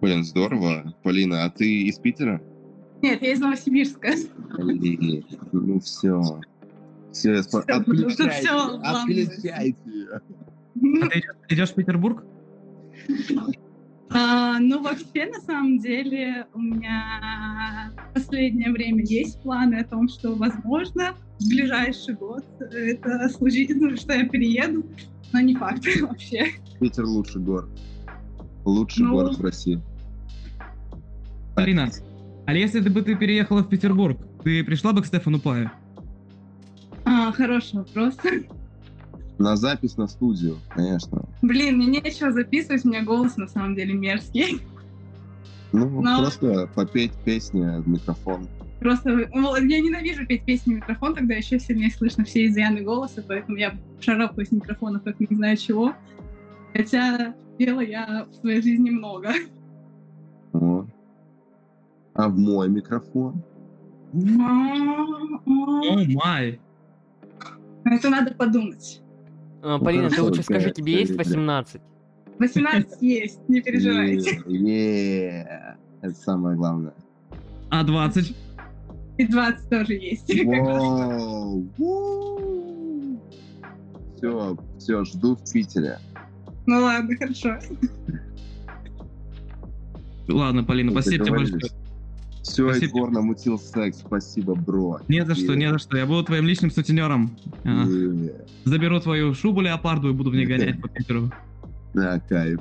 [0.00, 0.94] Блин, здорово.
[1.02, 2.40] Полина, а ты из Питера?
[3.02, 4.12] Нет, я из Новосибирска.
[4.58, 6.40] Блин, ну все.
[7.18, 9.02] Все, всё, главное.
[9.02, 10.08] отключайте.
[10.12, 10.20] А
[11.08, 12.24] ты идешь, идешь в Петербург?
[14.10, 20.08] А, ну, вообще, на самом деле, у меня в последнее время есть планы о том,
[20.08, 24.86] что, возможно, в ближайший год это случится, ну, что я перееду,
[25.32, 26.46] но не факт вообще.
[26.80, 27.68] Питер лучший город.
[28.64, 29.12] Лучший Ну.
[29.12, 29.80] город в России.
[31.54, 31.90] Полина,
[32.46, 35.70] а если ты бы ты переехала в Петербург, ты пришла бы к Стефану Паю?
[37.28, 38.16] А, хороший вопрос.
[39.36, 41.22] На запись на студию, конечно.
[41.42, 44.62] Блин, мне нечего записывать, у меня голос на самом деле мерзкий.
[45.72, 48.48] Ну, Но- просто попеть песни в микрофон.
[48.80, 53.58] Просто я ненавижу петь песни в микрофон, тогда еще сильнее слышно все изъяны голоса, поэтому
[53.58, 55.92] я шарапаю с микрофонов, как не знаю чего.
[56.72, 59.32] Хотя пела я в своей жизни много.
[60.52, 60.86] Вот.
[62.14, 63.42] А в мой микрофон?
[64.14, 66.60] О май!
[67.90, 69.00] Это надо подумать.
[69.62, 71.24] А, Полина, ты лучше скажи, тебе есть окей.
[71.24, 71.80] 18?
[72.38, 74.42] 18 есть, не переживайте.
[76.00, 76.94] Это самое главное.
[77.70, 78.36] А 20?
[79.18, 80.26] И 20 тоже есть.
[84.16, 85.98] Все, все, жду в Питере.
[86.66, 87.56] Ну ладно, хорошо.
[90.28, 91.60] Ладно, Полина, Ну, спасибо тебе большое.
[92.48, 92.98] Все, Спасибо.
[92.98, 93.98] Егор намутил секс.
[93.98, 95.00] Спасибо, бро.
[95.08, 95.96] Не за что, не за что.
[95.96, 97.36] Я буду твоим личным сутенером.
[97.64, 98.32] Е,
[98.64, 101.30] Заберу твою шубу леопарду и буду в ней гонять по Питеру.
[101.94, 102.60] Да, кайф.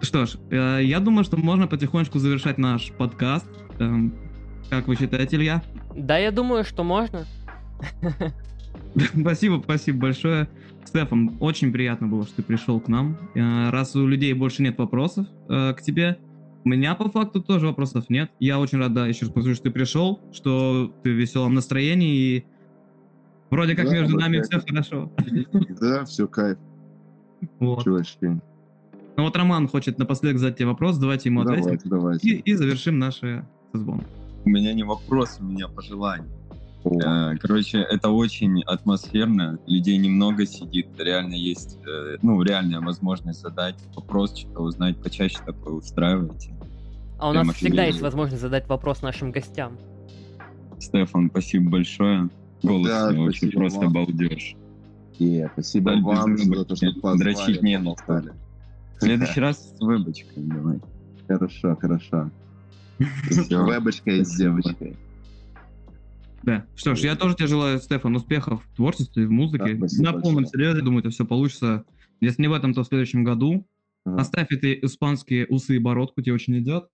[0.00, 3.46] Что ж, э, я думаю, что можно потихонечку завершать наш подкаст.
[3.78, 4.12] Эм,
[4.70, 5.62] Как вы считаете, Илья?
[5.96, 7.24] Да, я думаю, что можно.
[9.20, 10.48] Спасибо, спасибо большое.
[10.84, 13.16] Стефан, очень приятно было, что ты пришел к нам.
[13.34, 16.18] Э, Раз у людей больше нет вопросов э, к тебе,
[16.64, 18.30] у меня по факту тоже вопросов нет.
[18.40, 22.16] Я очень рад, да, еще раз повторю, что ты пришел, что ты в веселом настроении
[22.38, 22.44] и
[23.50, 24.46] вроде как Да, между нами кайф.
[24.48, 25.12] все хорошо.
[25.80, 26.58] Да, все, кайф,
[27.58, 27.84] Вот.
[27.84, 28.40] чувачки.
[29.16, 31.62] Ну вот Роман хочет напоследок задать тебе вопрос, давайте ему ответим.
[31.62, 32.28] Давайте, давайте.
[32.28, 34.02] И, и завершим наш э, созвон.
[34.44, 36.28] У меня не вопрос, у меня пожелание.
[36.84, 43.76] Э, Короче, это очень атмосферно, людей немного сидит, реально есть, э, ну, реальная возможность задать
[43.96, 46.54] вопрос, что-то узнать, почаще такое устраиваете.
[47.18, 49.78] А у нас всегда есть возможность задать вопрос нашим гостям.
[50.78, 52.28] Стефан, спасибо большое.
[52.62, 53.92] Голос Да, очень просто вам.
[53.92, 54.54] балдеж.
[55.18, 58.32] е, спасибо Да, вам за то, что позвали, Дрочить не на помогали.
[58.98, 60.80] В следующий раз с выбочкой давай.
[61.28, 62.30] Хорошо, хорошо.
[63.50, 64.62] Вебочкой с Спасибо.
[64.62, 64.96] девочкой.
[66.44, 66.66] Да.
[66.76, 69.74] Что ж, я тоже тебе желаю, Стефан, успехов в творчестве, в музыке.
[69.74, 71.84] Да, спасибо На полном серьезе, думаю, это все получится.
[72.20, 73.66] Если не в этом, то в следующем году.
[74.04, 76.88] Ага, Оставь эти испанские усы и бородку, тебе очень идет.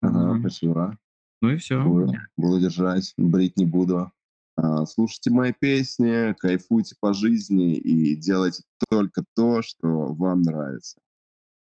[0.00, 0.98] ага, спасибо.
[1.42, 1.84] Ну и все.
[1.84, 4.10] Буду, буду держать, брить не буду.
[4.56, 10.98] А, слушайте мои песни, кайфуйте по жизни и делайте только то, что вам нравится.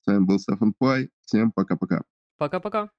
[0.02, 1.10] С вами был Стефан Пай.
[1.20, 2.02] Всем пока-пока.
[2.38, 2.90] Пока-пока.